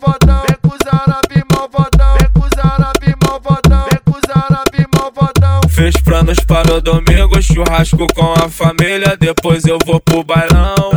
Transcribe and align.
malvadão. 0.00 0.42
Vem 0.46 0.56
com 0.62 0.68
os 0.68 0.86
árabe 0.86 1.44
malvadão. 1.52 2.16
Vem 2.18 2.30
com 2.30 2.40
os 2.40 2.64
árabe 2.64 3.14
malvadão. 3.24 3.84
Vem 3.90 4.00
com 4.04 4.18
os 4.18 4.36
árabe 4.36 4.86
malvadão. 4.94 5.60
Fez 5.68 5.94
planos 6.02 6.38
para 6.40 6.74
o 6.74 6.80
domingo, 6.80 7.42
churrasco 7.42 8.06
com 8.14 8.32
a 8.32 8.48
família. 8.48 9.16
Depois 9.18 9.64
eu 9.64 9.78
vou 9.84 10.00
pro 10.00 10.22
bailão. 10.22 10.87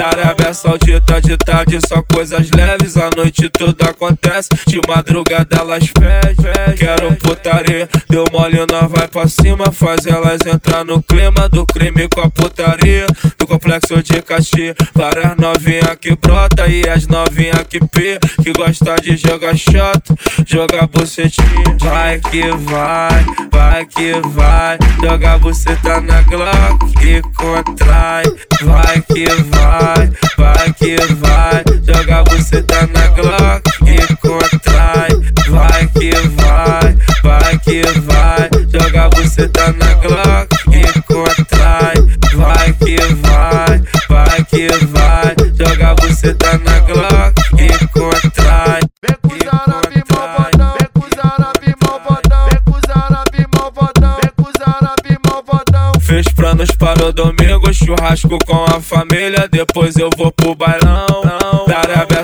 Arábia 0.00 0.54
Saudita 0.54 1.20
de 1.20 1.36
tarde, 1.36 1.78
só 1.86 2.02
coisas 2.02 2.50
leves. 2.50 2.96
À 2.96 3.10
noite 3.16 3.48
tudo 3.48 3.82
acontece, 3.82 4.48
de 4.66 4.80
madrugada 4.86 5.56
elas 5.58 5.84
fedem. 5.86 6.76
Quero 6.76 7.14
putaria, 7.16 7.88
deu 8.08 8.24
mole, 8.32 8.58
nós 8.70 8.90
vai 8.90 9.08
pra 9.08 9.28
cima. 9.28 9.70
Faz 9.72 10.06
elas 10.06 10.40
entrar 10.46 10.84
no 10.84 11.02
clima 11.02 11.48
do 11.48 11.66
crime 11.66 12.08
com 12.14 12.20
a 12.20 12.30
putaria. 12.30 13.06
Do 13.38 13.46
complexo 13.46 14.02
de 14.02 14.22
Caxias, 14.22 14.74
várias 14.94 15.36
novinha 15.36 15.96
que 16.00 16.14
brota 16.16 16.66
e 16.66 16.88
as 16.88 17.06
novinha 17.06 17.64
que 17.68 17.80
pi. 17.80 18.18
Que 18.42 18.52
gosta 18.52 18.96
de 18.96 19.16
jogar 19.16 19.56
shot, 19.56 20.02
jogar 20.46 20.86
bucetinha. 20.86 21.76
Vai 21.80 22.20
que 22.20 22.50
vai, 22.50 23.24
vai 23.68 23.84
que 23.84 24.12
vai. 24.30 24.78
Joga 25.02 25.38
buceta 25.38 26.00
na 26.00 26.22
Glock 26.22 27.06
e 27.06 27.20
contrai. 27.36 28.24
Vai 28.62 29.00
que 29.02 29.26
vai, 29.50 30.10
vai 30.36 30.72
que 30.72 30.96
vai. 31.14 31.64
Joga 31.86 32.24
buceta 32.24 32.88
na 32.94 33.08
Glock 33.08 33.62
e 33.86 34.16
contrai. 34.16 35.08
Vai 35.50 35.86
que 35.88 36.10
vai, 36.40 36.96
vai 37.22 37.58
que 37.58 37.82
vai. 38.00 38.50
Joga 38.72 39.08
buceta 39.10 39.72
na 39.72 39.94
Glock 39.94 40.48
e 40.72 41.02
contrai. 41.02 41.94
Vai 42.34 42.72
que 42.72 42.96
vai, 43.22 43.82
vai 44.08 44.44
que 44.44 44.68
vai. 44.86 45.34
Joga 45.54 45.94
buceta 45.94 46.58
na 46.64 46.80
Glock 46.80 47.07
Fez 56.08 56.26
planos 56.28 56.70
para 56.70 57.04
o 57.04 57.12
domingo, 57.12 57.70
churrasco 57.70 58.38
com 58.46 58.64
a 58.64 58.80
família. 58.80 59.46
Depois 59.46 59.94
eu 59.96 60.08
vou 60.16 60.32
pro 60.32 60.54
bailão. 60.54 61.07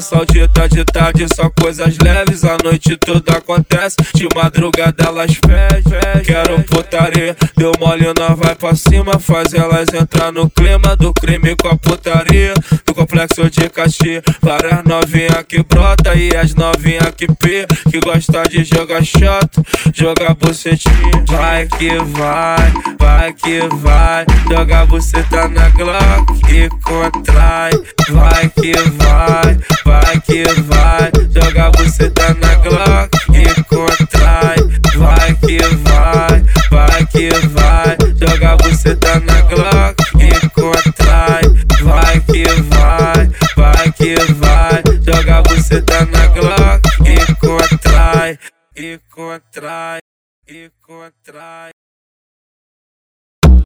Da 0.04 0.18
Arábia 0.18 0.26
Saudita 0.26 0.68
de 0.68 0.84
tarde, 0.84 1.26
só 1.34 1.50
coisas 1.60 1.96
leves. 1.98 2.44
À 2.44 2.56
noite 2.62 2.96
tudo 2.96 3.24
acontece, 3.30 3.96
de 4.14 4.28
madrugada 4.34 5.04
elas 5.04 5.32
fedem. 5.34 6.22
Quero 6.24 6.62
putaria, 6.64 7.34
deu 7.56 7.72
mole, 7.80 8.06
nós 8.18 8.38
vai 8.38 8.54
pra 8.54 8.74
cima. 8.74 9.18
Faz 9.18 9.54
elas 9.54 9.88
entrar 9.94 10.30
no 10.30 10.50
clima 10.50 10.94
do 10.96 11.12
crime 11.14 11.56
com 11.56 11.68
a 11.68 11.76
putaria. 11.76 12.54
Do 12.86 12.94
complexo 12.94 13.48
de 13.48 13.68
Caxias, 13.70 14.22
várias 14.42 14.84
novinha 14.84 15.42
que 15.46 15.62
brota 15.62 16.14
e 16.14 16.36
as 16.36 16.54
novinha 16.54 17.12
que 17.16 17.26
pi. 17.26 17.66
Que 17.90 18.00
gosta 18.00 18.42
de 18.44 18.64
jogar 18.64 19.02
shot, 19.02 19.48
jogar 19.94 20.34
bucetinha. 20.34 21.24
Vai 21.28 21.66
que 21.66 21.98
vai, 21.98 22.72
vai 22.98 23.32
que 23.32 23.60
vai. 23.76 24.26
Joga 24.50 24.86
buceta 24.86 25.48
na 25.48 25.68
Glock 25.70 26.52
e 26.52 26.68
contrai. 26.82 27.72
Vai 28.10 28.48
que 28.50 28.72
vai 28.72 29.03
que 30.34 30.44
vai. 30.62 31.12
Joga 31.30 31.70
buceta 31.70 32.34
na 32.34 32.54
Glock 32.56 33.16
e 33.32 33.64
contrai. 33.64 34.56
Vai 34.96 35.34
que 35.36 35.58
vai, 35.58 36.42
vai 36.70 37.06
que 37.06 37.30
vai. 37.50 37.96
Joga 38.18 38.56
buceta 38.56 39.20
na 39.20 39.40
Glock 39.42 39.94
e 40.18 40.48
contrai. 40.48 41.42
Vai 41.82 42.20
que 42.20 42.44
vai, 42.62 43.30
vai 43.54 43.92
que 43.92 44.14
vai. 44.34 44.82
Joga 45.06 45.42
buceta 45.42 46.04
na 46.06 46.26
Glock 46.26 46.82
e 47.06 47.34
contrai. 47.36 48.38
E 48.76 48.98
contrai, 49.08 50.00
e 50.48 50.68
contrai. 50.82 51.73